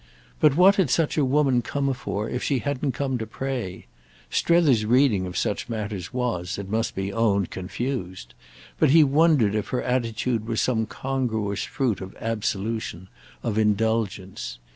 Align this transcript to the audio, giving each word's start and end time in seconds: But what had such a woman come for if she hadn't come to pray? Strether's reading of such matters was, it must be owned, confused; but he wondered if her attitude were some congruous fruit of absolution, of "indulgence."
But 0.39 0.57
what 0.57 0.77
had 0.77 0.89
such 0.89 1.15
a 1.15 1.23
woman 1.23 1.61
come 1.61 1.93
for 1.93 2.27
if 2.27 2.41
she 2.41 2.57
hadn't 2.57 2.93
come 2.93 3.19
to 3.19 3.27
pray? 3.27 3.85
Strether's 4.31 4.83
reading 4.83 5.27
of 5.27 5.37
such 5.37 5.69
matters 5.69 6.11
was, 6.11 6.57
it 6.57 6.67
must 6.69 6.95
be 6.95 7.13
owned, 7.13 7.51
confused; 7.51 8.33
but 8.79 8.89
he 8.89 9.03
wondered 9.03 9.53
if 9.53 9.67
her 9.67 9.83
attitude 9.83 10.47
were 10.47 10.55
some 10.57 10.87
congruous 10.87 11.61
fruit 11.65 12.01
of 12.01 12.15
absolution, 12.15 13.09
of 13.43 13.59
"indulgence." 13.59 14.57